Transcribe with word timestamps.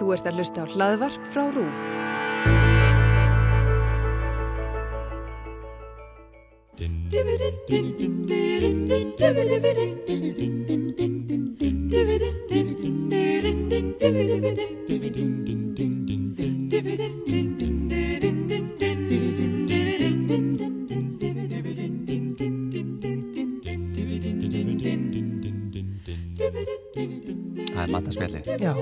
Þú 0.00 0.14
ert 0.14 0.28
að 0.30 0.38
hlusta 0.40 0.62
á 0.64 0.72
hlaðvarp 0.72 1.26
frá 1.28 1.42
RÚF. 1.52 1.80
Það 27.70 27.84
er 27.84 27.92
matasmjallið. 27.92 28.48
Já, 28.64 28.72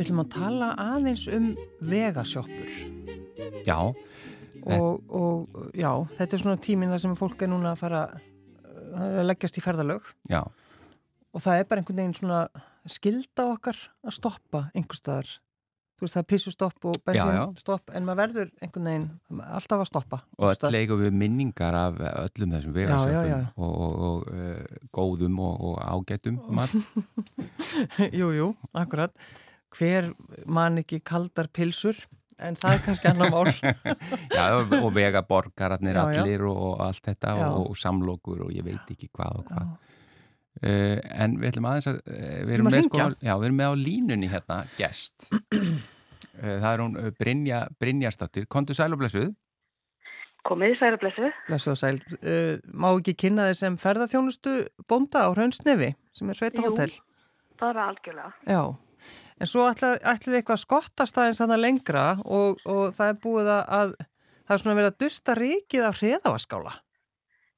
við 0.00 0.06
ætlum 0.06 0.22
að 0.24 0.32
tala 0.32 0.70
aðeins 0.80 1.26
um 1.28 1.50
vegasjoppur 1.84 2.72
Já, 3.66 3.76
og, 4.64 5.12
og 5.12 5.68
já, 5.76 5.92
þetta 6.16 6.36
er 6.36 6.42
svona 6.42 6.60
tíminn 6.64 6.92
þar 6.94 7.02
sem 7.04 7.18
fólk 7.18 7.44
er 7.44 7.52
núna 7.52 7.74
að 7.74 7.82
fara 7.82 8.00
að 8.96 9.20
leggjast 9.28 9.60
í 9.60 9.64
ferðalög 9.64 10.08
já, 10.32 10.40
og 11.30 11.44
það 11.44 11.60
er 11.60 11.68
bara 11.68 11.82
einhvern 11.82 12.00
veginn 12.00 12.16
svona 12.16 12.40
skilda 12.88 13.46
okkar 13.52 13.78
að 14.06 14.16
stoppa 14.16 14.66
einhver 14.72 14.98
staðar. 14.98 15.30
Þú 16.00 16.06
veist 16.06 16.16
það 16.16 16.22
er 16.22 16.28
pissustopp 16.30 16.86
og 16.88 16.94
bensinstopp 17.04 17.90
en 17.92 18.06
maður 18.08 18.20
verður 18.22 18.52
einhvern 18.64 18.86
veginn 18.88 19.42
alltaf 19.44 19.82
að 19.82 19.90
stoppa. 19.90 20.22
og 20.38 20.54
öll 20.54 20.78
eigum 20.78 21.02
við 21.02 21.18
minningar 21.20 21.76
af 21.76 22.00
öllum 22.00 22.54
þessum 22.56 22.76
vegarsöpum 22.78 23.50
og, 23.60 23.74
og, 23.76 23.98
og 24.06 24.30
uh, 24.32 24.80
góðum 24.96 25.36
og, 25.44 25.60
og 25.68 25.76
ágætum 25.84 26.40
mat. 26.56 26.72
Jú, 28.20 28.32
jú, 28.32 28.48
akkurat. 28.72 29.12
Hver 29.76 30.10
man 30.50 30.80
ekki 30.82 31.00
kaldar 31.06 31.50
pilsur 31.54 31.98
en 32.40 32.56
það 32.58 32.74
er 32.76 32.82
kannski 32.86 33.10
annar 33.10 33.30
mál. 33.32 33.50
já, 34.36 34.44
og, 34.80 34.88
vegaborgararnir 34.96 36.00
allir 36.00 36.46
og, 36.48 36.56
og 36.70 36.82
allt 36.88 37.04
þetta 37.10 37.36
og, 37.50 37.70
og 37.70 37.78
samlokur 37.78 38.46
og 38.46 38.54
ég 38.54 38.66
veit 38.66 38.92
ekki 38.94 39.10
hvað 39.12 39.42
og 39.42 39.50
hvað. 39.50 39.70
Uh, 40.60 40.98
en 41.14 41.36
við 41.40 41.52
ætlum 41.52 41.68
aðeins 41.70 41.86
að 41.88 42.00
uh, 42.00 42.40
við, 42.44 42.54
erum 42.56 42.66
með, 42.68 42.82
sko, 42.88 43.04
já, 43.22 43.30
við 43.38 43.46
erum 43.46 43.60
með 43.60 43.70
á 43.70 43.74
línunni 43.80 44.28
hérna 44.28 44.56
gest 44.74 45.28
uh, 45.30 45.68
það 46.64 46.66
er 46.72 46.82
hún 46.82 46.98
Brynja 47.16 47.60
Brynjastóttir, 47.80 48.48
kontu 48.50 48.74
sæl 48.76 48.90
og 48.90 49.00
blessuð 49.00 49.30
Komið 50.46 50.72
í 50.72 50.76
særablessu. 50.80 51.30
Blessu 51.50 51.72
og 51.74 51.76
sæl. 51.76 51.98
Uh, 52.24 52.56
má 52.72 52.88
ekki 52.94 53.12
kynna 53.26 53.50
þið 53.50 53.58
sem 53.58 53.74
ferðarþjónustu 53.80 54.54
bónda 54.88 55.26
á 55.28 55.36
Hraunsnefi 55.36 55.90
sem 56.16 56.32
er 56.32 56.38
sveita 56.38 56.62
Jú. 56.62 56.70
hótel? 56.70 56.94
Bara 57.60 57.90
algjörlega. 57.90 58.32
Já. 58.48 58.62
En 59.40 59.48
svo 59.48 59.64
ætlið 59.70 60.26
þið 60.26 60.36
eitthvað 60.36 60.58
að 60.58 60.64
skottast 60.66 61.18
aðeins 61.18 61.40
þannig 61.40 61.62
lengra 61.62 62.04
og, 62.28 62.60
og 62.68 62.92
það 62.92 63.12
er 63.12 63.20
búið 63.22 63.50
að, 63.54 63.62
að 63.78 63.94
það 63.96 64.54
er 64.56 64.62
svona 64.62 64.76
verið 64.78 64.90
að 64.90 65.00
dusta 65.04 65.36
ríkið 65.38 65.86
af 65.88 66.00
hreðavaskála. 66.02 66.72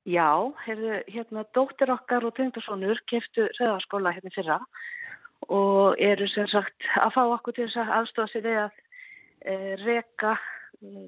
Já, 0.03 0.31
heyrðu, 0.67 0.97
hérna, 1.15 1.45
dóttir 1.55 1.91
okkar 1.95 2.27
og 2.27 2.35
tengdarsonur 2.35 2.99
keftu 3.11 3.47
reyðarskóla 3.59 4.15
hérna 4.15 4.33
fyrra 4.35 4.59
og 5.51 5.99
eru 6.03 6.27
sem 6.31 6.49
sagt 6.51 6.87
að 6.99 7.15
fá 7.17 7.23
okkur 7.25 7.55
til 7.57 7.67
þess 7.69 7.83
að 7.83 7.93
aðstofa 7.99 8.33
sér 8.33 8.45
við 8.47 8.59
að 8.63 8.81
e, 9.43 9.55
reka 9.83 10.33
e, 10.79 11.07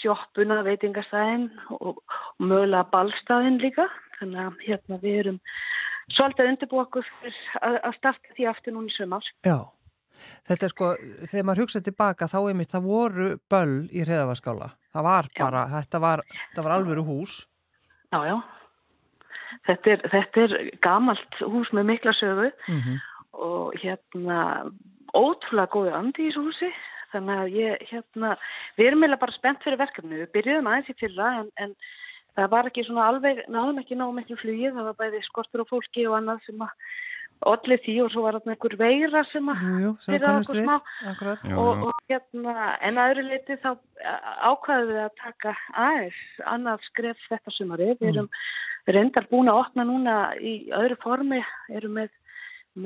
sjoppuna, 0.00 0.62
veitingastæðin 0.66 1.48
og, 1.76 2.00
og 2.00 2.44
mögulega 2.44 2.88
ballstæðin 2.92 3.60
líka. 3.60 3.88
Þannig 4.18 4.44
að 4.44 4.66
hérna 4.68 5.00
við 5.04 5.18
erum 5.22 5.40
svolítið 6.12 6.50
undirbúa 6.52 6.84
okkur 6.86 7.08
að, 7.60 7.78
að 7.80 7.96
starta 7.98 8.36
því 8.36 8.48
aftur 8.50 8.76
núna 8.76 8.92
í 8.92 8.96
sömars. 8.96 9.30
Já. 9.46 9.58
Þetta 10.46 10.66
er 10.66 10.70
sko, 10.70 10.90
þegar 11.26 11.46
maður 11.48 11.64
hugsaði 11.64 11.88
tilbaka 11.88 12.28
þá 12.30 12.36
einmitt 12.40 12.70
það 12.70 12.84
voru 12.86 13.30
böll 13.50 13.78
í 13.90 14.04
hreðavaskála. 14.04 14.68
Það 14.94 15.08
var 15.08 15.30
Já. 15.32 15.40
bara, 15.42 15.64
þetta 15.72 16.02
var, 16.04 16.22
var 16.60 16.76
alvöru 16.76 17.06
hús. 17.06 17.40
Já, 18.14 18.20
já. 18.30 18.36
Þetta 19.64 19.90
er, 19.90 20.06
þetta 20.12 20.44
er 20.44 20.54
gamalt 20.82 21.42
hús 21.42 21.72
með 21.74 21.90
mikla 21.94 22.14
sögu 22.18 22.52
Mm 22.68 23.02
og 23.34 23.74
hérna 23.82 24.40
ótrúlega 25.14 25.70
góði 25.72 25.94
andi 25.94 26.24
í 26.24 26.30
þessu 26.30 26.44
húsi 26.46 26.70
þannig 27.12 27.40
að 27.40 27.58
ég 27.58 27.84
hérna 27.90 28.32
við 28.78 28.88
erum 28.88 29.04
meila 29.04 29.20
bara 29.20 29.34
spennt 29.36 29.62
fyrir 29.64 29.80
verkefni 29.80 30.22
við 30.22 30.32
byrjuðum 30.34 30.70
aðeins 30.70 30.90
í 30.90 30.96
fyrra 30.98 31.30
en, 31.40 31.50
en 31.62 31.74
það 32.34 32.50
var 32.54 32.68
ekki 32.70 32.84
svona 32.86 33.08
alveg, 33.12 33.42
náðum 33.52 33.80
ekki 33.82 33.98
ná 33.98 34.06
miklu 34.14 34.36
flugið, 34.40 34.76
það 34.76 34.88
var 34.90 35.00
bæði 35.00 35.24
skortur 35.28 35.64
á 35.64 35.70
fólki 35.70 36.06
og 36.08 36.18
annað 36.18 36.46
sem 36.48 36.64
að 36.64 36.72
allir 37.44 37.80
því 37.84 37.94
og 38.04 38.10
svo 38.12 38.24
var 38.24 38.38
þarna 38.38 38.54
einhver 38.54 38.74
veira 38.80 39.22
sem 39.30 39.48
að 39.52 39.62
sem 40.04 40.14
Fyrir 40.14 40.22
kannast 40.24 40.52
okkur 40.52 40.64
smá. 40.64 40.76
Og, 41.04 41.48
jú. 41.50 41.88
og 41.88 42.02
hérna, 42.10 42.66
en 42.88 43.00
að 43.00 43.12
öðru 43.12 43.24
leiti 43.28 43.56
þá 43.62 43.70
ákvaðum 44.48 44.92
við 44.92 45.00
að 45.02 45.16
taka 45.20 45.54
aðeins 45.86 46.20
annað 46.54 46.86
skref 46.88 47.24
þetta 47.28 47.54
sumari. 47.54 47.90
Við 48.00 48.10
erum 48.12 48.30
reyndar 48.88 49.28
búin 49.30 49.50
að 49.52 49.60
opna 49.62 49.86
núna 49.88 50.18
í 50.40 50.54
öðru 50.76 50.98
formi, 51.04 51.40
erum 51.72 51.98
með, 52.00 52.12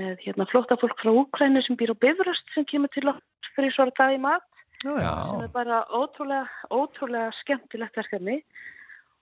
með 0.00 0.25
hérna, 0.26 0.48
flóttafólk 0.50 0.98
frá 1.03 1.12
Úkrænu 1.12 1.62
sem 1.66 1.78
býr 1.78 1.94
á 1.94 2.00
Bifröst 2.03 2.54
sem 2.54 2.66
kemur 2.69 2.92
til 2.94 3.08
okkur 3.12 3.54
fyrir 3.54 3.76
svara 3.76 3.94
dag 3.98 4.16
í 4.16 4.22
mat. 4.22 4.47
Það 4.82 5.44
er 5.44 5.54
bara 5.54 5.84
ótrúlega, 5.91 6.47
ótrúlega 6.70 7.31
skemmtilegt 7.41 7.97
verkefni 7.98 8.42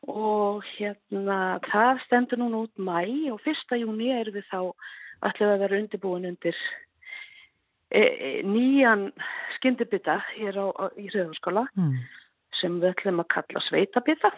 og 0.07 0.63
hérna 0.77 1.59
það 1.67 2.03
stendur 2.07 2.39
núna 2.43 2.65
út 2.67 2.77
mæ 2.79 3.33
og 3.33 3.41
fyrsta 3.45 3.79
júni 3.81 4.11
erum 4.15 4.35
við 4.37 4.45
þá 4.53 4.61
við 5.41 5.49
að 5.55 5.63
vera 5.65 5.79
undirbúin 5.81 6.29
undir 6.29 6.57
e, 7.91 8.01
e, 8.01 8.43
nýjan 8.45 9.09
skyndibita 9.57 10.19
hér 10.37 10.59
á, 10.61 10.67
á, 10.75 10.85
í 10.99 11.09
Rauðarskóla 11.15 11.67
Mm. 11.77 11.97
sem 12.61 12.81
við 12.81 12.93
ætlum 12.95 13.21
að 13.25 13.29
kalla 13.35 13.61
sveitabita 13.69 14.31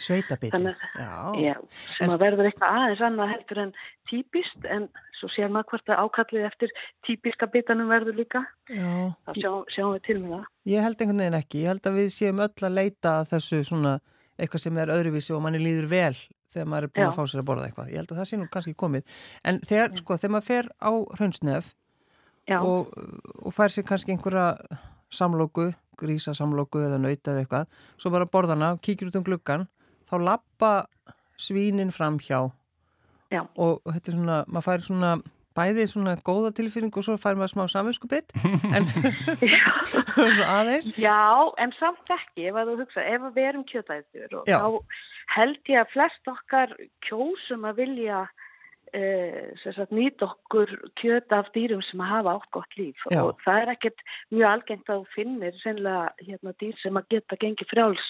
Sveitabiti. 0.00 0.48
Þannig 0.54 0.76
Já. 0.96 1.12
Já, 1.36 1.54
sem 1.98 2.06
En- 2.08 2.14
að 2.14 2.20
verður 2.22 2.46
eitthvað 2.48 2.76
aðeins 2.80 3.00
annað 3.04 3.32
heldur 3.34 3.58
en 3.66 3.72
típist 4.08 4.64
en 4.64 4.86
svo 5.20 5.28
sér 5.28 5.50
maður 5.52 5.68
hvort 5.74 5.90
að 5.92 6.00
ákallið 6.06 6.46
eftir 6.48 6.70
típiska 7.04 7.46
bitanum 7.52 7.88
verður 7.92 8.16
líka 8.16 8.40
Já. 8.72 9.12
þá 9.26 9.32
sjáum, 9.36 9.64
sjáum 9.68 9.92
við 9.98 10.02
til 10.06 10.16
með 10.22 10.30
það 10.38 10.46
Ég 10.72 10.82
held 10.86 10.96
einhvern 11.04 11.18
veginn 11.20 11.40
ekki. 11.42 11.60
Ég 11.60 11.68
held 11.68 11.84
að 11.90 11.98
við 12.00 12.08
séum 12.16 12.40
öll 12.40 12.64
að 12.70 12.74
leita 12.80 13.12
þessu 13.28 13.60
svona 13.68 13.92
eitthvað 14.40 14.64
sem 14.64 14.78
er 14.80 14.92
öðruvísi 14.94 15.34
og 15.36 15.42
manni 15.44 15.60
líður 15.62 15.88
vel 15.90 16.14
þegar 16.50 16.70
maður 16.70 16.86
er 16.86 16.92
búin 16.94 17.04
Já. 17.04 17.08
að 17.10 17.18
fá 17.18 17.30
sér 17.30 17.42
að 17.42 17.48
borða 17.50 17.66
eitthvað. 17.68 17.90
Ég 17.92 18.00
held 18.00 18.12
að 18.12 18.20
það 18.20 18.28
sé 18.30 18.38
nú 18.40 18.48
kannski 18.50 18.76
komið. 18.82 19.18
En 19.46 19.60
þegar, 19.66 19.92
sko, 20.00 20.16
þegar 20.18 20.34
maður 20.34 20.48
fer 20.48 20.70
á 20.82 20.90
hraunsnef 21.18 21.74
og, 22.58 22.94
og 23.44 23.54
fær 23.54 23.74
sér 23.74 23.86
kannski 23.86 24.14
einhverja 24.14 24.46
samlóku, 25.14 25.70
grísa 26.00 26.34
samlóku 26.34 26.82
eða 26.82 27.00
nauta 27.02 27.34
eða 27.34 27.44
eitthvað, 27.44 27.82
svo 28.00 28.12
bara 28.14 28.28
borðana 28.30 28.72
og 28.76 28.80
kíkir 28.84 29.10
út 29.10 29.18
um 29.20 29.26
gluggan, 29.26 29.66
þá 30.08 30.14
lappa 30.22 30.72
svínin 31.40 31.92
fram 31.94 32.18
hjá 32.22 32.50
Já. 33.30 33.44
og 33.54 33.84
þetta 33.86 34.10
er 34.10 34.16
svona, 34.16 34.38
maður 34.50 34.66
fær 34.66 34.86
svona 34.86 35.12
bæði 35.56 35.86
svona 35.90 36.16
góða 36.26 36.52
tilfinning 36.56 36.94
og 36.94 37.06
svo 37.06 37.16
fær 37.20 37.38
maður 37.38 37.54
smá 37.54 37.64
samvinskubitt 37.72 38.34
en 38.76 38.86
svona 39.92 40.50
aðeins 40.60 40.90
Já, 41.00 41.50
en 41.62 41.74
samt 41.78 42.14
ekki 42.16 42.50
ef 42.50 42.60
að 42.60 42.72
þú 42.72 42.76
hugsa, 42.84 43.06
ef 43.06 43.26
að 43.28 43.38
við 43.38 43.50
erum 43.52 43.66
Já. 44.46 44.58
þá 44.58 44.68
held 45.36 45.72
ég 45.72 45.82
að 45.82 45.92
flest 45.94 46.30
okkar 46.30 46.76
kjósum 47.06 47.66
að 47.68 47.82
vilja 47.84 48.22
uh, 48.96 49.50
sagt, 49.62 49.92
nýta 49.94 50.26
okkur 50.28 50.72
kjöt 51.00 51.34
af 51.34 51.50
dýrum 51.54 51.82
sem 51.86 52.02
að 52.02 52.12
hafa 52.14 52.34
átt 52.38 52.50
gott 52.56 52.78
líf 52.78 53.04
Já. 53.10 53.20
og 53.22 53.42
það 53.44 53.62
er 53.62 53.72
ekkert 53.74 54.04
mjög 54.34 54.48
algengt 54.50 54.90
að 54.90 55.02
þú 55.02 55.14
finnir 55.14 55.60
sennilega 55.60 56.02
hérna, 56.26 56.54
dýr 56.62 56.80
sem 56.82 56.98
að 57.00 57.12
geta 57.14 57.40
gengið 57.44 57.72
frjáls 57.72 58.08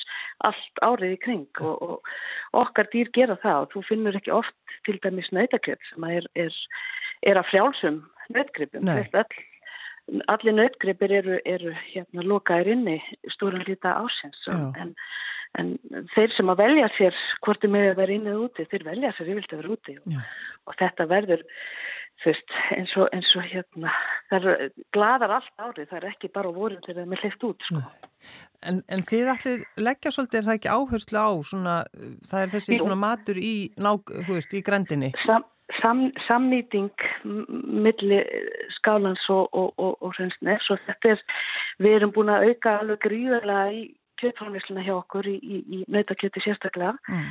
allt 0.48 0.82
árið 0.84 1.16
í 1.16 1.20
kring 1.24 1.62
og, 1.66 2.00
og 2.00 2.64
okkar 2.64 2.88
dýr 2.94 3.12
gera 3.16 3.36
það 3.42 3.66
og 3.66 3.74
þú 3.74 3.84
finnur 3.90 4.20
ekki 4.20 4.34
oft 4.36 4.56
til 4.88 4.96
dæmis 5.04 5.28
nautakjöt 5.36 5.84
sem 5.90 6.08
að 6.08 6.16
er, 6.20 6.30
er, 6.46 6.58
er 7.26 7.40
að 7.40 7.50
frjálsum. 7.52 8.02
Flest 8.30 9.14
öll 9.14 9.24
allir 10.30 10.56
nautgripir 10.56 11.12
eru, 11.20 11.38
eru 11.46 11.74
hérna 11.92 12.24
lokaðir 12.26 12.72
inni 12.74 12.96
stóran 13.34 13.64
hluta 13.66 13.94
ásins 14.00 14.48
en, 14.50 14.94
en 15.58 15.74
þeir 16.14 16.34
sem 16.34 16.50
að 16.52 16.64
velja 16.64 16.88
sér 16.96 17.20
hvort 17.44 17.64
er 17.64 17.72
með 17.74 17.92
að 17.92 18.00
vera 18.02 18.16
inni 18.16 18.32
eða 18.32 18.48
úti 18.48 18.66
þeir 18.72 18.88
velja 18.90 19.14
sér 19.16 19.32
yfirlt 19.34 19.54
að 19.54 19.62
vera 19.62 19.76
úti 19.76 19.96
og, 20.00 20.18
og 20.66 20.78
þetta 20.80 21.08
verður 21.10 21.46
veist, 22.24 22.54
eins 22.76 22.92
og, 22.98 23.06
eins 23.16 23.30
og 23.38 23.46
hérna 23.48 23.94
það 24.32 24.48
gladar 24.96 25.36
allt 25.38 25.62
árið 25.62 25.90
það 25.92 26.00
er 26.00 26.08
ekki 26.10 26.32
bara 26.34 26.50
á 26.50 26.58
vorin 26.58 26.82
þegar 26.84 26.98
það 26.98 27.04
er 27.04 27.12
með 27.12 27.24
hlift 27.24 27.46
út 27.48 27.68
sko. 27.68 27.84
en, 28.70 28.82
en 28.88 29.06
þið 29.12 29.32
allir 29.34 29.64
leggja 29.88 30.14
svolítið 30.16 30.40
er 30.40 30.48
það 30.48 30.58
ekki 30.58 30.74
áherslu 30.74 31.22
á 31.22 31.30
svona, 31.52 31.78
það 32.32 32.42
er 32.42 32.52
þessi 32.56 32.76
Jú. 32.76 32.82
svona 32.84 33.00
matur 33.00 33.40
í, 33.40 33.54
þú 33.78 34.34
veist, 34.34 34.58
í 34.58 34.64
grendinni 34.66 35.14
Sam, 35.24 35.46
sam, 35.78 36.10
samnýting 36.26 36.90
milli 37.24 38.20
skálans 38.78 39.22
og, 39.28 39.48
og, 39.52 39.72
og, 39.78 39.96
og 40.02 40.14
hrensnes 40.16 40.70
og 40.70 40.80
þetta 40.86 41.14
er, 41.14 41.22
við 41.78 41.96
erum 41.98 42.14
búin 42.16 42.32
að 42.32 42.48
auka 42.50 42.76
alveg 42.80 43.04
gríðarlega 43.06 43.76
í 43.76 43.84
kjötframlýsluna 44.20 44.84
hjá 44.84 44.96
okkur 44.98 45.28
í, 45.30 45.36
í, 45.38 45.62
í 45.76 45.78
nautakjöti 45.88 46.42
sérstaklega 46.44 46.96
mm. 47.08 47.30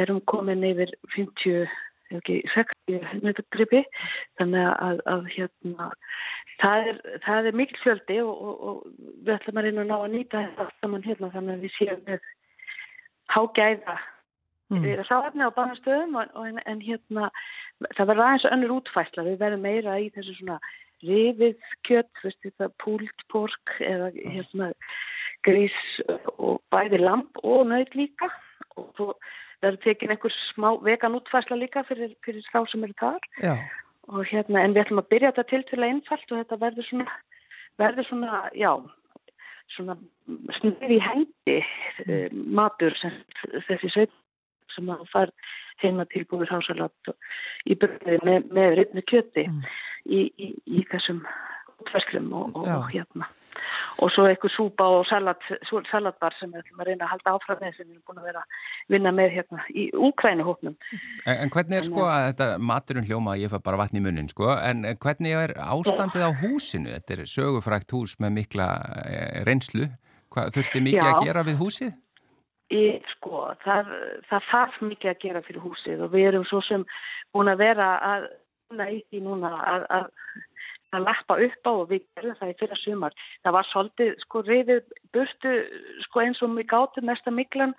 erum 0.00 0.22
komin 0.26 0.66
yfir 0.66 0.94
50 1.14 1.68
ef 2.08 2.18
ekki 2.22 2.40
60 2.54 3.24
metagripi 3.24 3.82
þannig 4.40 4.68
að, 4.72 5.00
að 5.12 5.26
hérna 5.34 5.88
það 6.62 6.92
er, 6.92 7.00
það 7.26 7.48
er 7.50 7.58
mikil 7.60 7.80
fjöldi 7.82 8.20
og, 8.24 8.30
og, 8.32 8.62
og 8.70 8.78
við 9.26 9.34
ætlum 9.36 9.60
að 9.60 9.68
reyna 9.68 9.84
að 9.84 9.90
ná 9.90 9.96
að 9.98 10.14
nýta 10.14 10.44
þetta 10.46 10.68
saman 10.78 11.04
hérna 11.04 11.34
þannig 11.34 11.58
að 11.58 11.66
við 11.66 11.74
séum 11.76 12.06
með 12.08 12.30
hágæða 13.34 13.98
Mm. 14.68 14.82
við 14.84 14.90
erum 14.92 15.06
sáfni 15.08 15.46
á 15.48 15.56
bannastöðum 15.56 16.16
en, 16.20 16.58
en 16.68 16.80
hérna 16.84 17.30
það 17.94 18.10
verður 18.10 18.24
aðeins 18.26 18.46
önnur 18.52 18.76
útfæsla 18.78 19.26
við 19.26 19.40
verðum 19.42 19.66
meira 19.66 19.96
í 20.02 20.08
þessu 20.14 20.36
svona 20.38 20.58
rifið 21.04 21.56
kjött, 21.86 22.22
veist 22.24 22.40
þetta 22.42 22.70
púlt 22.82 23.26
pork 23.30 23.74
eða 23.84 24.10
hérna 24.16 24.72
grís 25.46 25.76
og 26.36 26.58
bæði 26.74 27.02
lamp 27.04 27.38
og 27.44 27.68
nöyð 27.70 27.94
líka. 28.00 28.30
Og 28.78 28.88
svo 28.96 29.12
verður 29.62 29.82
tekin 29.84 30.14
einhver 30.14 30.34
smá 30.50 30.70
vegan 30.82 31.16
útfæsla 31.18 31.58
líka 31.58 31.84
fyrir, 31.86 32.14
fyrir 32.26 32.46
þá 32.50 32.64
sem 32.70 32.86
eru 32.86 32.98
þar. 32.98 33.30
Já, 33.42 33.54
og 34.08 34.26
hérna 34.30 34.62
en 34.64 34.74
við 34.74 34.86
ætlum 34.86 35.02
að 35.02 35.10
byrja 35.12 35.32
þetta 35.32 35.50
til 35.50 35.64
til 35.68 35.80
að 35.80 35.88
einfalt 35.88 36.32
og 36.32 36.40
þetta 36.40 36.62
verður 36.62 36.88
svona 36.88 37.16
verður 37.78 38.08
svona, 38.08 38.38
já 38.58 38.72
svona 39.74 39.96
snið 40.58 40.94
í 40.96 41.00
hendi 41.04 41.58
mm. 42.06 42.38
matur 42.56 42.96
sem 42.98 43.14
þessi 43.68 43.92
sveit 43.94 44.14
sem 44.78 44.94
að 44.94 45.04
fær 45.12 45.34
heima 45.82 46.06
tilbúið 46.14 46.54
hásalat 46.54 47.12
í 47.68 47.76
byrjuði 47.78 48.22
með, 48.26 48.48
með 48.54 48.72
reyndinu 48.80 49.04
kjöti 49.10 49.44
Mm. 49.48 49.60
í, 50.08 50.20
í, 50.38 50.48
í 50.78 50.86
þessum 50.90 51.20
útverslum 51.78 52.32
og, 52.34 52.56
og, 52.56 52.64
Já. 52.66 52.78
og 52.80 52.88
hérna 52.94 53.28
og 53.98 54.10
svo 54.14 54.24
eitthvað 54.30 54.52
súpa 54.54 54.84
og 54.94 55.04
salat, 55.08 55.42
salatbar 55.90 56.34
sem 56.38 56.50
við 56.52 56.60
ætlum 56.62 56.82
að 56.82 56.88
reyna 56.88 57.06
að 57.06 57.12
halda 57.12 57.32
áfram 57.34 57.58
með 57.62 57.72
sem 57.74 57.86
við 57.88 57.96
erum 57.96 58.04
búin 58.06 58.20
að 58.20 58.26
vera 58.28 58.42
að 58.42 58.92
vinna 58.94 59.12
með 59.16 59.32
hérna 59.34 59.64
í 59.74 59.86
Úkrænihóknum 60.08 60.76
En, 61.26 61.34
en 61.34 61.50
hvernig 61.54 61.80
er 61.80 61.86
sko 61.88 62.04
að 62.06 62.26
þetta 62.28 62.48
maturinn 62.70 63.08
hljóma 63.08 63.34
að 63.34 63.42
ég 63.42 63.52
fær 63.54 63.64
bara 63.66 63.80
vatn 63.82 63.98
í 63.98 64.02
munnin 64.04 64.30
sko, 64.30 64.52
en 64.54 64.84
hvernig 65.02 65.34
er 65.38 65.54
ástandið 65.66 66.26
á 66.26 66.30
húsinu? 66.42 66.94
Þetta 66.94 67.16
er 67.16 67.24
sögufrækt 67.34 67.96
hús 67.96 68.14
með 68.22 68.36
mikla 68.38 68.68
eh, 69.02 69.40
reynslu. 69.48 69.90
Hvað, 70.30 70.52
þurfti 70.58 70.84
mikið 70.84 71.02
Já. 71.02 71.10
að 71.10 71.26
gera 71.26 71.46
við 71.46 71.58
húsið? 71.62 71.92
Í, 72.68 72.82
sko, 73.14 73.46
það, 73.64 73.94
það 74.28 74.48
þarf 74.50 74.82
mikið 74.84 75.10
að 75.10 75.22
gera 75.22 75.40
fyrir 75.46 75.64
húsið 75.64 76.02
og 76.04 76.12
við 76.12 76.26
erum 76.28 76.44
svo 76.48 76.60
sem 76.66 76.84
búin 77.32 77.48
að 77.48 77.62
vera 77.62 77.86
að 78.04 78.26
núna 79.24 79.52
að, 79.56 79.86
að, 79.96 80.10
að 80.92 81.06
lappa 81.06 81.38
upp 81.46 81.70
á 81.70 81.72
og 81.72 81.86
við 81.88 82.04
gerðum 82.16 82.36
það 82.40 82.52
í 82.52 82.58
fyrra 82.60 82.78
sumar. 82.82 83.16
Það 83.46 83.56
var 83.56 83.68
svolítið 83.70 84.12
sko 84.24 84.42
reyðið 84.44 84.92
burtu 85.16 85.54
sko 86.04 86.24
eins 86.24 86.42
og 86.44 86.52
við 86.58 86.68
gátum 86.74 87.08
mesta 87.08 87.32
miklan 87.32 87.72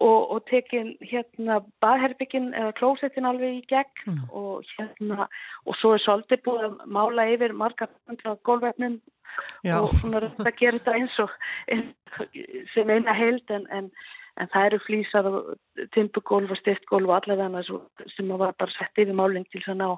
og, 0.00 0.30
og 0.32 0.44
tekin 0.50 0.92
hérna 1.02 1.60
baðherbyggin 1.82 2.52
eða 2.54 2.74
klósettin 2.78 3.26
alveg 3.28 3.58
í 3.58 3.64
gegn 3.70 4.20
og 4.28 4.66
hérna 4.76 5.26
og 5.66 5.78
svo 5.80 5.94
er 5.96 6.04
svolítið 6.04 6.44
búið 6.46 6.66
að 6.68 6.76
mála 6.98 7.26
yfir 7.34 7.56
hundra 7.56 8.36
gólvefnum 8.46 9.00
og 9.74 9.90
svona 9.98 10.22
reynd 10.24 10.46
að 10.46 10.56
gera 10.60 10.78
þetta 10.78 10.96
eins 10.98 11.18
og 11.24 11.34
sem 12.74 12.94
eina 12.94 13.14
held 13.14 13.54
en, 13.54 13.66
en, 13.74 13.90
en 14.38 14.50
það 14.54 14.70
eru 14.70 14.80
flýsar 14.86 15.30
og 15.30 15.52
timpugólf 15.96 16.54
og 16.54 16.62
stiftgólf 16.62 17.10
og 17.10 17.16
allavega 17.18 17.62
sem 18.14 18.32
að 18.32 18.42
var 18.44 18.58
bara 18.58 18.76
sett 18.78 19.02
yfir 19.02 19.16
máling 19.16 19.46
til 19.50 19.62
þess 19.62 19.74
að 19.74 19.80
ná 19.82 19.88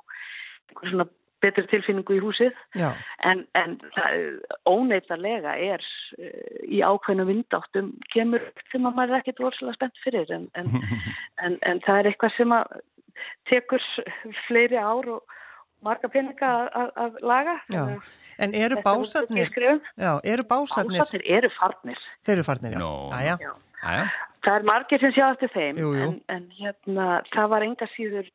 einhver 0.71 0.93
svona 0.95 1.09
betri 1.41 1.65
tilfinningu 1.71 2.17
í 2.19 2.21
húsið 2.23 2.53
já, 2.77 2.91
en, 3.25 3.47
en 3.57 3.79
það 3.97 4.17
óneitarlega 4.69 5.55
er 5.73 5.81
uh, 5.81 6.29
í 6.69 6.83
ákveðnum 6.85 7.31
vindáttum 7.33 7.93
kemur 8.15 8.45
sem 8.73 8.85
að 8.89 8.97
maður 8.99 9.15
er 9.17 9.23
ekkit 9.23 9.41
rosalega 9.45 9.79
spennt 9.79 10.01
fyrir 10.05 10.33
en, 10.37 10.49
en, 10.61 10.71
en, 11.47 11.59
en 11.71 11.81
það 11.87 11.99
er 12.03 12.11
eitthvað 12.13 12.37
sem 12.37 12.53
að 12.59 12.81
tekur 13.51 13.85
fleiri 14.47 14.79
ár 14.81 15.09
og 15.17 15.37
marga 15.85 16.09
peninga 16.13 16.49
að- 16.49 16.73
að 16.77 16.91
að 17.05 17.21
laga 17.25 17.55
já. 17.73 17.85
En 18.41 18.55
eru 18.57 18.77
er 18.79 18.83
básarnir, 18.85 19.49
skrifum. 19.53 19.81
já, 20.01 20.13
eru 20.25 20.45
básarnir, 20.49 21.01
Básarnir 21.01 21.25
eru 21.39 21.51
farnir. 21.57 21.99
þeir 22.25 22.35
eru 22.39 22.45
farnir, 22.45 22.73
já. 22.73 22.87
Jæja. 23.17 23.37
Já. 23.41 23.53
Aja. 23.91 24.05
Það 24.45 24.55
er 24.57 24.63
margir 24.69 25.01
sem 25.01 25.13
sjá 25.13 25.27
eftir 25.35 25.51
þeim 25.53 25.77
Jú, 25.81 25.91
jú. 25.97 26.05
En, 26.07 26.15
en 26.37 26.47
hérna, 26.57 27.09
það 27.35 27.49
var 27.53 27.65
enga 27.67 27.89
síður 27.97 28.29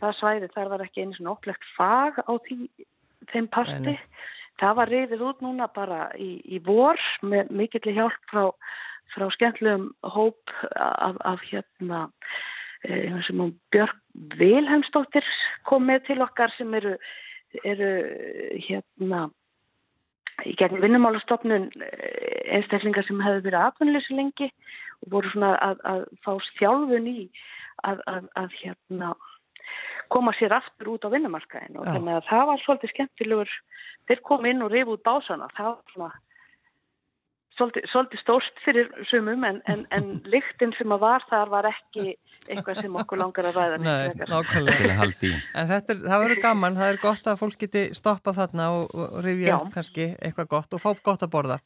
það 0.00 0.18
svæði, 0.18 0.50
þar 0.54 0.72
var 0.72 0.84
ekki 0.84 1.04
einu 1.04 1.16
svona 1.16 1.34
ótlegt 1.36 1.70
fag 1.76 2.20
á 2.24 2.32
því, 2.46 2.58
þeim 3.32 3.48
parti. 3.54 3.96
Það 4.58 4.76
var 4.80 4.92
reyðið 4.92 5.24
út 5.28 5.42
núna 5.44 5.68
bara 5.70 6.00
í, 6.18 6.30
í 6.42 6.58
vor 6.66 6.98
með 7.22 7.52
mikill 7.54 7.94
hjálp 7.94 8.18
frá, 8.30 8.48
frá 9.14 9.28
skemmtilegum 9.36 9.92
hóp 10.02 10.54
af, 10.74 11.18
af 11.22 11.44
hérna 11.46 12.08
eh, 12.82 13.14
sem 13.26 13.38
hún 13.38 13.54
Björk 13.74 14.00
Vilhelmsdóttir 14.38 15.26
kom 15.68 15.86
með 15.86 16.08
til 16.08 16.18
okkar 16.26 16.50
sem 16.56 16.74
eru, 16.74 16.96
eru 17.62 17.92
hérna 18.66 19.28
í 20.46 20.54
gegnum 20.58 20.82
vinnumálastofnun 20.82 21.70
eh, 21.82 22.58
einstaklingar 22.58 23.06
sem 23.06 23.22
hefðu 23.22 23.46
verið 23.46 23.62
atvinnleysi 23.62 24.18
lengi 24.18 24.50
og 25.04 25.12
voru 25.14 25.32
svona 25.32 25.54
að, 25.62 25.82
að 25.92 26.04
fá 26.26 26.32
þjálfun 26.58 27.10
í 27.10 27.18
að, 27.86 28.02
að, 28.10 28.28
að 28.42 28.54
hérna 28.60 29.14
koma 30.12 30.32
sér 30.38 30.54
aftur 30.56 30.94
út 30.94 31.04
á 31.06 31.12
vinnumarkaðin 31.12 31.80
og 31.80 31.90
þannig 31.90 32.18
að 32.18 32.30
það 32.30 32.46
var 32.52 32.64
svolítið 32.64 32.94
skemmtilegur. 32.94 33.52
Þeir 34.08 34.24
kom 34.24 34.48
inn 34.48 34.64
og 34.64 34.72
rifu 34.72 34.96
út 34.96 35.04
básana. 35.04 35.48
Það 35.56 35.70
var 35.70 35.94
svona 35.94 36.10
svolítið, 37.58 37.88
svolítið 37.92 38.22
stórt 38.22 38.60
fyrir 38.64 38.90
sumum 39.10 39.44
en, 39.48 39.60
en, 39.70 39.84
en 39.94 40.08
lyktin 40.32 40.72
sem 40.78 40.94
að 40.94 41.02
var 41.04 41.26
þar 41.30 41.52
var 41.52 41.68
ekki 41.70 42.14
eitthvað 42.48 42.82
sem 42.82 43.00
okkur 43.02 43.20
langar 43.20 43.50
að 43.50 43.58
ræða 43.58 43.80
Nei, 43.82 44.28
nákvæmlega. 44.30 45.32
En 45.58 45.72
þetta 45.72 45.94
er, 45.94 46.04
það 46.04 46.24
verður 46.24 46.42
gaman, 46.44 46.78
það 46.78 46.92
er 46.92 47.02
gott 47.02 47.28
að 47.30 47.42
fólk 47.42 47.58
geti 47.64 47.84
stoppað 47.98 48.40
þarna 48.42 48.70
og, 48.76 48.94
og 48.94 49.18
upp 49.18 49.74
kannski 49.74 50.12
eitthvað 50.16 50.50
gott 50.54 50.78
og 50.78 50.84
fá 50.84 50.90
gott 51.10 51.26
að 51.26 51.34
borða. 51.34 51.58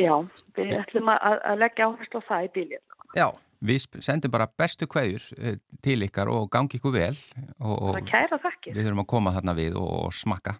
Já, 0.00 0.14
við 0.56 0.76
ætlum 0.80 1.10
að, 1.12 1.40
að 1.44 1.58
leggja 1.60 1.88
áherslu 1.90 2.20
á 2.24 2.28
það 2.28 2.46
í 2.46 2.52
bílið. 2.54 2.82
Já, 3.14 3.26
Við 3.64 3.86
sendum 4.04 4.32
bara 4.34 4.48
bestu 4.58 4.86
kveðjur 4.90 5.26
eh, 5.38 5.56
til 5.84 5.98
ykkar 6.06 6.30
og 6.32 6.48
gangi 6.52 6.78
ykkur 6.80 6.94
vel 6.94 7.14
og, 7.60 7.98
við 7.98 8.80
þurfum 8.84 9.04
að 9.04 9.10
koma 9.14 9.34
þarna 9.36 9.54
við 9.56 9.76
og, 9.80 9.90
og 10.08 10.14
smakka 10.16 10.56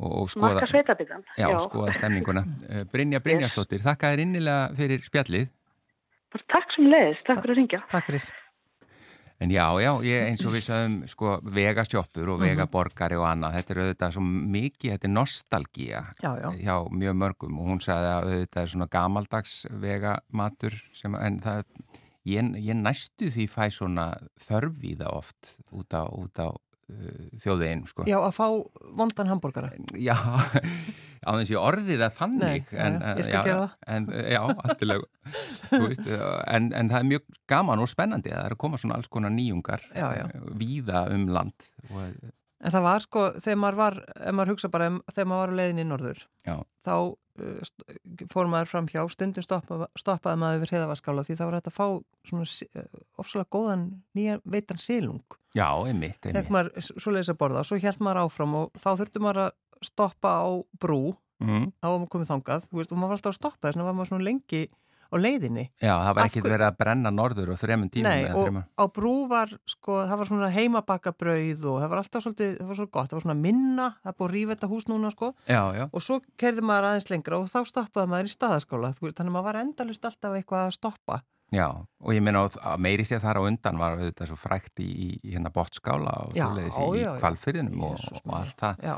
og, 0.00 0.12
og 0.22 0.28
skoða, 0.32 0.66
sveitabitan. 0.70 1.24
já, 1.36 1.48
skoða 1.64 1.96
stemninguna. 1.96 2.44
Eh, 2.70 2.84
Brynja 2.92 3.20
Brynjastóttir, 3.24 3.82
þakka 3.82 4.12
þér 4.14 4.22
innilega 4.26 4.68
fyrir 4.78 5.02
spjallið. 5.04 5.48
Bara 6.30 6.46
Takk 6.54 6.76
sem 6.76 6.86
leiðist, 6.86 7.26
takk 7.26 7.42
fyrir 7.42 7.56
að 7.56 7.58
ringja. 7.58 7.82
takk 7.90 8.06
fyrir. 8.12 8.30
En 9.40 9.48
já, 9.48 9.64
já, 9.80 9.88
ég, 10.04 10.26
eins 10.28 10.42
og 10.44 10.52
við 10.52 10.66
sagðum 10.66 10.96
sko, 11.08 11.30
vegasjoppur 11.56 12.28
og 12.34 12.42
vegaborgari 12.42 13.16
og 13.16 13.24
annað, 13.24 13.54
þetta 13.56 13.72
er 13.72 13.78
auðvitað 13.86 14.12
svo 14.18 14.24
mikið, 14.28 14.90
þetta 14.92 15.08
er 15.08 15.12
nostalgía 15.14 16.02
Já, 16.20 16.30
já. 16.42 16.48
hjá 16.60 16.74
mjög 16.92 17.16
mörgum 17.22 17.56
og 17.62 17.70
hún 17.70 17.80
sagði 17.80 18.10
að 18.10 18.28
auðvitað 18.28 18.60
er 18.66 18.72
svona 18.74 18.88
gamaldags 18.92 19.54
vegamatur 19.80 20.76
sem, 20.92 21.16
en 21.16 21.40
það, 21.40 21.64
ég, 22.28 22.50
ég 22.60 22.76
næstu 22.76 23.30
því 23.32 23.46
fæ 23.50 23.62
svona 23.74 24.08
þörf 24.46 24.82
í 24.84 24.96
það 25.00 25.14
oft 25.20 25.54
út 25.72 25.96
á, 25.96 26.04
út 26.10 26.42
á 26.42 26.48
uh, 26.50 27.28
þjóðveginn, 27.42 27.84
sko. 27.88 28.06
Já, 28.10 28.18
að 28.20 28.34
fá 28.36 28.46
vondan 28.98 29.30
hambúrgara. 29.30 29.70
Já, 29.96 30.16
á 31.28 31.30
þess 31.36 31.52
ég 31.54 31.60
orðið 31.60 32.02
það 32.04 32.18
þannig. 32.18 32.42
Nei, 32.72 32.80
já, 32.80 32.88
já, 32.90 33.14
ég 33.20 33.28
skal 33.28 33.44
gera 33.46 33.62
það. 33.62 33.78
En, 33.94 34.10
já, 34.34 34.40
alltilega. 34.66 35.08
veist, 35.86 36.10
en, 36.56 36.68
en 36.82 36.92
það 36.92 36.98
er 37.00 37.08
mjög 37.14 37.24
gaman 37.54 37.84
og 37.86 37.90
spennandi. 37.92 38.34
Það 38.34 38.50
er 38.50 38.56
að 38.58 38.62
koma 38.66 38.80
svona 38.82 38.98
alls 39.00 39.08
konar 39.12 39.32
nýjungar 39.34 39.86
Já, 39.94 40.06
já. 40.20 40.26
víða 40.60 41.06
um 41.14 41.26
land. 41.32 41.70
Og, 41.90 42.04
En 42.60 42.68
það 42.74 42.82
var 42.84 43.00
sko, 43.00 43.20
þegar 43.40 43.56
maður 43.56 43.76
var, 43.78 43.94
ef 44.20 44.34
maður 44.36 44.50
hugsa 44.52 44.68
bara, 44.68 44.90
um, 44.92 44.98
þegar 45.08 45.28
maður 45.30 45.40
var 45.40 45.52
á 45.56 45.58
leiðin 45.62 45.78
í 45.80 45.84
norður, 45.88 46.18
já, 46.44 46.56
þá 46.84 46.92
fór 48.32 48.50
maður 48.50 48.70
fram 48.70 48.88
hjá, 48.90 49.02
stundum 49.12 49.44
stoppa, 49.44 49.88
stoppaði 49.98 50.40
maður 50.42 50.62
við 50.64 50.72
hreðavaskála 50.74 51.24
því 51.26 51.36
það 51.38 51.50
var 51.50 51.58
hægt 51.58 51.70
að 51.70 51.76
fá 51.78 51.86
svona 52.30 52.46
uh, 52.46 53.00
ofsalega 53.22 53.50
góðan 53.56 53.84
nýjan 54.18 54.44
veitan 54.44 54.82
silung. 54.82 55.24
já, 55.56 55.66
einmitt, 55.86 56.20
einmitt. 56.26 56.52
maður 56.52 56.84
svo 56.90 57.14
leiðis 57.14 57.32
að 57.32 57.40
borða 57.42 57.64
og 57.64 57.70
svo 57.70 57.80
held 57.82 58.00
maður 58.04 58.22
áfram 58.26 58.54
og 58.60 58.70
þá 58.78 58.90
þurfti 59.00 59.24
maður 59.24 59.42
að 59.48 59.52
stoppa 59.90 60.36
á 60.44 60.48
brú 60.80 61.02
Mm. 61.40 61.70
á 61.80 61.88
að 61.88 61.94
maður 62.02 62.10
komið 62.12 62.28
þangað, 62.34 62.64
veist, 62.68 62.90
og 62.92 62.98
maður 63.00 63.08
var 63.08 63.16
alltaf 63.16 63.30
að 63.32 63.36
stoppa 63.38 63.70
þess 63.70 63.80
var 63.80 63.94
maður 63.96 64.08
svona 64.10 64.24
lengi 64.26 64.58
á 65.10 65.16
leiðinni. 65.18 65.64
Já, 65.82 65.92
það 66.06 66.14
var 66.16 66.28
ekkert 66.30 66.46
verið 66.46 66.66
að 66.68 66.76
brenna 66.80 67.10
norður 67.10 67.50
og 67.54 67.58
þremum 67.60 67.90
tímum 67.90 68.06
Nei, 68.08 68.24
og 68.30 68.44
þremur. 68.46 68.64
á 68.78 68.84
brú 68.94 69.14
var 69.30 69.54
sko, 69.66 69.96
það 70.06 70.20
var 70.22 70.30
svona 70.30 70.50
heimabakabrauð 70.54 71.64
og 71.70 71.80
það 71.82 71.90
var 71.90 72.02
alltaf 72.04 72.24
svolítið, 72.24 72.54
það 72.60 72.70
var 72.70 72.78
svo 72.80 72.86
gott, 72.86 73.10
það 73.10 73.18
var 73.18 73.24
svona 73.26 73.38
minna, 73.40 73.88
það 74.04 74.16
búið 74.20 74.28
að 74.30 74.34
rífa 74.36 74.54
þetta 74.54 74.70
hús 74.70 74.88
núna 74.90 75.10
sko 75.14 75.32
Já, 75.50 75.62
já, 75.76 75.84
og 75.90 76.04
svo 76.06 76.20
kerði 76.40 76.64
maður 76.70 76.88
aðeins 76.90 77.10
lengra 77.10 77.40
og 77.42 77.50
þá 77.50 77.60
stoppaði 77.72 78.12
maður 78.14 78.30
í 78.30 78.34
staðaskóla, 78.36 78.92
þannig 79.00 79.20
að 79.26 79.34
maður 79.34 79.48
var 79.50 79.60
endalust 79.64 80.04
alltaf 80.10 80.36
eitthvað 80.38 80.66
að 80.68 80.74
stoppa. 80.78 81.20
já, 81.50 81.66
og 81.74 82.14
ég 82.14 82.22
meina 82.22 82.44
að 82.46 82.78
meiri 82.78 83.04
sér 83.04 83.18
þar 83.24 83.42
á 83.42 83.48
undan 83.50 83.78
var 83.80 83.98
auðvitað 83.98 84.30
svo 84.30 84.36
frækt 84.38 84.78
í, 84.84 85.18
í 85.18 85.34
hérna 85.34 85.50
bottskála 85.50 86.12
og 86.28 86.36
Já, 86.38 86.46
svoleiðis 86.46 86.78
í, 86.78 87.02
já, 87.02 87.10
í. 87.16 87.20
Já, 88.86 88.96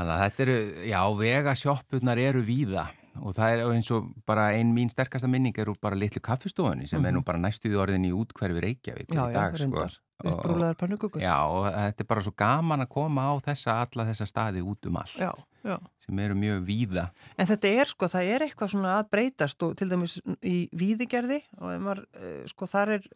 Þannig 0.00 0.14
að 0.14 0.20
þetta 0.24 0.42
eru, 0.44 0.56
já, 0.88 1.00
vegasjoppurnar 1.18 2.18
eru 2.22 2.40
víða 2.44 2.86
og 3.20 3.34
það 3.34 3.50
er 3.56 3.64
eins 3.74 3.90
og 3.90 4.12
bara 4.26 4.50
ein 4.54 4.74
mín 4.74 4.90
sterkasta 4.92 5.28
minning 5.28 5.56
er 5.58 5.66
úr 5.72 5.76
bara 5.80 5.96
litlu 5.98 6.20
kaffistofunni 6.20 6.86
sem 6.88 7.04
er 7.04 7.12
nú 7.12 7.24
bara 7.24 7.38
næstuði 7.38 7.76
orðin 7.76 8.06
í 8.06 8.12
útkverfi 8.14 8.60
Reykjavík 8.62 9.10
Mhm. 9.10 9.16
Já, 9.16 9.24
í 9.26 9.32
já, 9.32 9.34
dag 9.34 9.56
sko. 9.56 9.64
reyndar. 9.66 9.98
Og- 10.22 10.32
Upprúlegar 10.44 10.74
pannugugur. 10.76 11.20
Já, 11.22 11.36
og 11.48 11.64
þetta 11.72 12.00
er 12.00 12.04
bara 12.06 12.20
svo 12.20 12.32
gaman 12.36 12.80
að 12.84 12.88
koma 12.90 13.22
á 13.32 13.32
þessa, 13.40 13.72
alla 13.88 14.04
þessa 14.12 14.26
staði 14.28 14.60
út 14.62 14.86
um 14.86 14.96
allt 14.96 15.16
Já, 15.18 15.32
já. 15.64 15.78
sem 15.98 16.18
eru 16.18 16.34
mjög 16.34 16.64
víða. 16.66 17.10
En 17.38 17.46
þetta 17.46 17.68
er 17.80 17.86
sko, 17.86 18.04
það 18.06 18.28
er 18.34 18.40
eitthvað 18.44 18.68
svona 18.74 18.98
að 19.00 19.08
breytast 19.10 19.62
og 19.62 19.76
til 19.76 19.88
dæmis 19.88 20.20
í 20.44 20.68
víðigerði 20.76 21.42
og 21.58 21.80
maður, 21.80 22.04
eh, 22.20 22.44
sko, 22.46 22.66
þar 22.66 22.88
er 22.98 23.06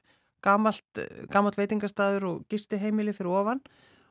gamalt, 0.42 0.82
gamalt 1.30 1.56
veitingastæður 1.56 2.22
og 2.30 2.48
gisti 2.48 2.78
heimili 2.78 3.12
fyrir 3.12 3.30
ofan 3.36 3.60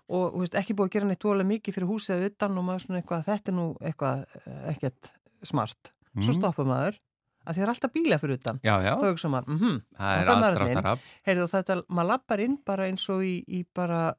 og 0.09 0.33
þú 0.33 0.39
veist, 0.43 0.53
ekki 0.53 0.73
búið 0.75 0.87
að 0.89 0.91
gera 0.91 1.05
neitt 1.07 1.19
tólega 1.19 1.47
mikið 1.49 1.73
fyrir 1.73 1.89
húsið 1.89 2.25
utan 2.29 2.57
og 2.57 2.63
maður 2.65 2.85
svona 2.85 3.01
eitthvað, 3.01 3.25
þetta 3.25 3.47
er 3.49 3.53
nú 3.57 3.67
eitthvað 3.81 4.25
eh, 4.45 4.71
ekkert 4.75 5.11
smart. 5.45 5.91
Svo 6.13 6.31
Mm. 6.33 6.37
stoppar 6.39 6.65
maður 6.69 6.97
að 7.47 7.53
því 7.55 7.57
það 7.57 7.63
er 7.65 7.71
alltaf 7.73 7.91
bíla 7.93 8.17
fyrir 8.21 8.37
utan. 8.39 8.59
Já, 8.63 8.75
já, 8.85 8.93
Þá 8.95 9.05
hugsa 9.11 9.29
maður, 9.33 9.47
mhm, 9.57 9.79
það 9.97 10.21
er 10.21 10.29
aðdráttaraf. 10.33 10.99
heyrðu 11.27 11.47
þetta, 11.53 11.77
maður 11.89 12.07
lappar 12.11 12.39
inn 12.39 12.57
bara 12.65 12.83
eins 12.87 13.09
og 13.09 13.21
í, 13.23 13.33
í 13.47 13.65
bara 13.73 14.13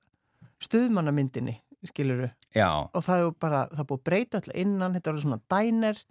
stuðmannamyndinni, 0.65 1.55
skiluru. 1.87 2.29
Já, 2.55 2.69
og 2.95 3.03
það 3.05 3.27
er 3.27 3.31
bara, 3.45 3.63
það 3.73 3.81
er 3.85 3.89
búið 3.91 4.01
að 4.01 4.05
breyta 4.09 4.39
alltaf 4.41 4.55
innan, 4.65 4.95
þetta 4.97 5.07
er 5.11 5.15
alveg 5.15 5.25
svona 5.27 5.41
dæner 5.55 6.03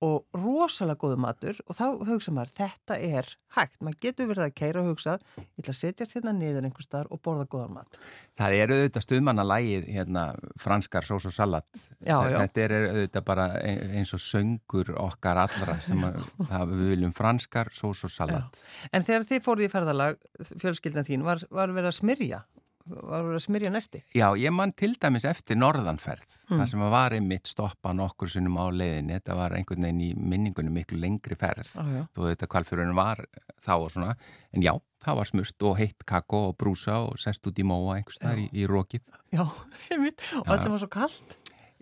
og 0.00 0.24
rosalega 0.36 1.00
góðu 1.02 1.20
matur 1.20 1.60
og 1.66 1.76
þá 1.76 1.84
hugsa 2.08 2.32
maður, 2.32 2.54
þetta 2.56 2.96
er 2.96 3.28
hægt 3.56 3.76
maður 3.84 4.00
getur 4.06 4.30
verið 4.30 4.46
að 4.46 4.56
keira 4.56 4.82
og 4.82 4.92
hugsa 4.92 5.18
ég 5.36 5.60
ætla 5.60 5.74
að 5.74 5.80
setjast 5.80 6.16
hérna 6.16 6.34
niður 6.36 6.68
einhver 6.68 6.86
staðar 6.86 7.10
og 7.12 7.20
borða 7.24 7.48
góðan 7.50 7.74
mat 7.76 8.00
það 8.40 8.56
eru 8.56 8.76
auðvitað 8.78 9.04
stuðmannalægið 9.04 9.88
hérna, 9.94 10.24
franskar 10.60 11.06
sós 11.06 11.26
og 11.28 11.34
salat. 11.34 11.66
Já, 11.98 12.16
já. 12.30 12.36
Þetta 12.38 12.62
er 12.64 12.74
auðvitað 12.78 13.26
bara 13.26 13.46
e- 13.60 13.90
eins 14.00 14.14
og 14.16 14.22
söngur 14.24 14.92
okkar 15.00 15.42
allra 15.44 15.76
sem 15.84 16.06
að, 16.08 16.22
við 16.72 16.86
viljum 16.94 17.14
franskar 17.16 17.72
sós 17.76 18.04
og 18.08 18.14
salat. 18.14 18.62
en 18.92 19.04
þegar 19.06 19.28
þið 19.28 19.44
fóruð 19.44 19.66
í 19.66 19.72
ferðalag 19.74 20.20
fjölskyldan 20.62 21.08
þín, 21.08 21.26
var, 21.26 21.44
var 21.52 21.74
verið 21.76 21.92
að 21.92 21.98
smyrja 22.00 22.42
var 22.90 23.24
að 23.30 23.38
smyrja 23.44 23.70
nesti 23.72 24.02
Já, 24.16 24.26
ég 24.38 24.52
man 24.54 24.72
til 24.76 24.92
dæmis 25.00 25.24
eftir 25.28 25.56
norðanferð, 25.60 26.36
Mm. 26.50 26.58
það 26.60 26.66
sem 26.72 26.80
var 26.90 27.14
einmitt 27.16 27.46
stoppa 27.46 27.92
nokkur 27.94 28.28
sinnum 28.32 28.56
á 28.58 28.66
leiðinni, 28.74 29.16
þetta 29.20 29.36
var 29.38 29.54
einhvern 29.56 29.84
veginn 29.86 30.00
í 30.02 30.10
minningunum 30.16 30.74
miklu 30.74 30.98
lengri 31.00 31.36
ferð, 31.38 31.70
já, 31.76 31.84
já. 31.96 32.04
þó 32.16 32.20
þetta 32.28 32.48
kvalfjörun 32.50 32.94
var 32.98 33.24
þá 33.62 33.72
og 33.78 33.90
svona, 33.94 34.14
en 34.52 34.62
já, 34.66 34.72
það 35.04 35.16
var 35.20 35.30
smurt 35.30 35.62
og 35.70 35.76
heitt 35.78 36.04
kakó 36.06 36.48
og 36.50 36.56
brúsa 36.58 36.98
og 37.06 37.18
sest 37.22 37.46
út 37.46 37.58
í 37.58 37.66
móa 37.66 37.96
einhvers 38.00 38.18
þar 38.20 38.38
í, 38.42 38.48
í 38.52 38.66
rókið. 38.66 39.02
já, 39.32 39.44
einmitt, 39.92 40.20
og 40.40 40.46
þetta 40.50 40.70
var 40.74 40.78
svo 40.84 40.88
kallt 40.90 41.36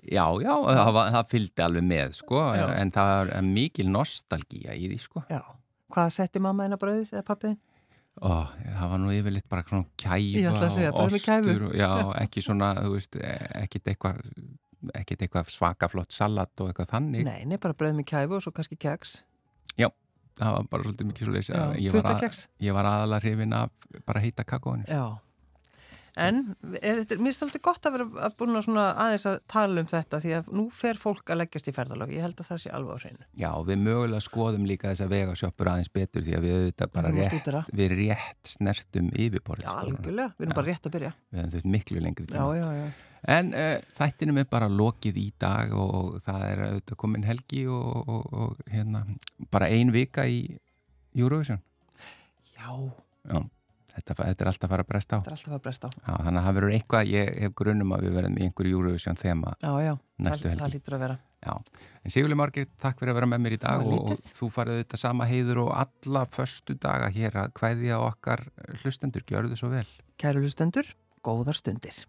Já, 0.08 0.22
já, 0.40 0.52
það, 0.54 0.92
var, 0.94 1.08
það 1.10 1.26
fylgdi 1.32 1.62
alveg 1.64 1.82
með, 1.84 2.12
sko, 2.20 2.38
Já. 2.54 2.68
en 2.78 2.92
það 2.94 3.08
var 3.18 3.42
mikil 3.42 3.88
nostalgía 3.90 4.76
í 4.78 4.86
því, 4.92 4.98
sko. 5.02 5.22
já, 5.28 5.40
hvað 5.92 6.12
setti 6.14 6.38
mamma 6.40 6.64
eina 6.68 6.78
brauðið 6.78 7.10
eða 7.16 7.24
pappiðin? 7.26 7.58
Ó, 8.22 8.30
það 8.78 8.88
var 8.92 8.98
nú 9.02 9.10
yfirleitt 9.14 9.48
bara 9.48 9.62
svona 9.68 9.86
kæfa 10.00 10.70
segja, 10.74 10.92
og 10.92 11.12
ostur 11.12 11.66
og, 11.68 11.74
já, 11.78 11.88
ekki 12.24 12.42
svona, 12.42 12.72
þú 12.82 12.94
veist, 12.96 13.18
ekkit 13.62 13.92
eitthvað 13.92 14.22
ekkit 14.94 15.22
eitthvað 15.26 15.48
svakaflott 15.50 16.14
salat 16.14 16.60
og 16.62 16.70
eitthvað 16.70 16.90
þannig. 16.92 17.24
Nei, 17.26 17.44
nei, 17.50 17.58
bara 17.62 17.74
brauð 17.74 17.96
með 17.98 18.06
kæfu 18.12 18.38
og 18.38 18.42
svo 18.44 18.52
kannski 18.54 18.78
keks. 18.78 19.18
Það 20.38 20.52
var 20.54 20.66
bara 20.70 20.84
svolítið 20.86 21.06
mikið 21.08 21.26
svo 21.26 21.32
Já, 21.58 21.62
var 21.98 22.04
að- 22.14 22.20
ég 22.62 22.74
var 22.76 22.86
aðalega 22.86 23.22
hrifin 23.24 23.54
af 23.58 23.70
bara 24.06 24.20
heita 24.22 24.44
kakóinu. 24.46 24.84
Já. 24.86 25.18
En 26.18 26.38
er, 26.82 27.00
þetta- 27.04 27.18
mér 27.22 27.30
finnst 27.30 27.44
alltaf 27.46 27.62
gott 27.62 27.86
að 27.88 27.94
vera 27.96 28.06
að 28.26 28.36
búin 28.40 28.56
að 28.58 28.68
aðeins 29.04 29.26
að 29.30 29.36
tala 29.54 29.80
um 29.84 29.86
þetta 29.86 30.20
því 30.24 30.32
að 30.38 30.48
nú 30.58 30.64
fer 30.74 30.98
fólk 30.98 31.30
að 31.30 31.40
leggjast 31.42 31.68
í 31.70 31.74
ferðalög. 31.76 32.12
Ég 32.16 32.24
held 32.26 32.40
að 32.42 32.48
það 32.50 32.62
sé 32.64 32.72
alveg 32.74 32.92
á 32.92 32.98
hreinu. 33.04 33.24
já, 33.38 33.50
við 33.68 33.78
mögulega 33.86 34.22
skoðum 34.26 34.66
líka 34.66 34.90
þess 34.92 35.04
að 35.06 35.12
vega 35.14 35.34
sjoppur 35.38 35.70
aðeins 35.72 35.92
betur 35.94 36.22
því 36.26 36.34
að 36.38 36.46
við 36.48 36.56
auðvitað 36.58 36.92
bara 36.92 37.08
erum 37.08 37.20
rétt, 37.22 37.74
við 37.82 37.96
rétt 38.02 38.52
snertum 38.54 39.10
yfirborðið 39.14 39.64
Já, 39.64 39.70
sko. 39.70 39.84
algjörlega. 39.86 40.32
Við 40.38 40.46
erum 40.46 40.54
Já. 40.54 40.58
bara 40.60 40.66
rétt 40.72 40.86
að 40.88 40.96
byrja. 40.98 41.12
við 41.32 41.38
hefum 41.42 41.52
þurft 41.54 41.70
miklu 41.76 42.00
lengri 42.02 42.26
Já, 42.26 42.32
tíma 42.32 42.56
já, 42.58 42.68
já. 42.78 42.88
en 43.28 43.52
uh, 43.54 43.80
þættinum 43.98 44.38
er 44.38 44.44
bara 44.50 44.68
lokið 44.68 45.16
í 45.22 45.32
dag 45.38 45.72
og, 45.74 45.94
og 45.98 46.20
það 46.26 46.42
er 46.50 46.64
auðvitað 46.68 46.96
komin 47.02 47.24
helgi 47.26 47.64
og, 47.66 48.08
og, 48.08 48.32
og 48.32 48.56
hérna 48.70 49.04
bara 49.50 49.66
ein 49.74 49.90
vika 49.94 50.26
í 50.26 50.42
Eurovision 51.18 51.58
Já, 52.58 52.70
já, 53.30 53.42
þetta, 53.98 54.16
þetta 54.18 54.44
er 54.44 54.50
alltaf 54.52 54.66
að 54.68 54.72
fara 54.74 54.84
að 54.86 54.90
bresta 54.92 55.16
á 55.16 55.18
þetta 55.18 55.30
er 55.30 55.36
alltaf 55.36 55.56
að 55.58 55.62
bresta 55.66 55.88
á. 55.88 55.90
já, 55.98 56.12
þannig 56.24 56.40
að 56.40 56.46
það 56.48 56.58
verður 56.58 56.74
eitthvað, 56.78 57.12
ég 57.12 57.30
hef 57.44 57.54
grunum 57.60 57.94
að 57.96 58.04
við 58.06 58.18
verðum 58.18 58.38
í 58.38 58.46
einhverju 58.48 58.78
Eurovision 58.78 59.18
þema 59.20 59.54
Já, 59.62 59.72
já. 59.84 59.94
Næstu 60.18 60.44
það, 60.44 60.50
helgi. 60.50 60.62
Það 60.64 60.74
lítur 60.74 60.96
að 60.96 61.02
vera. 61.04 61.16
Já, 61.38 61.52
en 62.02 62.10
Sigurli 62.10 62.38
Margir, 62.38 62.66
takk 62.82 62.98
fyrir 62.98 63.12
að 63.12 63.18
vera 63.20 63.28
með 63.30 63.42
mér 63.44 63.54
í 63.54 63.60
dag 63.62 63.84
og, 63.86 64.10
og 64.10 64.24
þú 64.40 64.48
farið 64.50 64.80
þetta 64.82 64.98
sama 64.98 65.28
heiður 65.30 65.60
og 65.68 65.70
alla 65.78 66.24
föstu 66.34 66.74
daga 66.74 67.12
hér 67.14 67.38
að 67.44 67.52
kvæðja 67.60 68.00
okkar 68.02 68.42
hlustendur, 68.82 69.22
gjörðu 69.28 69.60
svo 69.60 69.70
vel. 69.70 69.86
Kæru 70.18 70.42
lustendur, 70.42 70.90
góðar 71.22 71.58
stundir. 71.58 72.02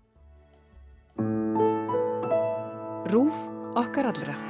Rúf 3.14 3.46
okkar 3.78 4.10
allra. 4.10 4.49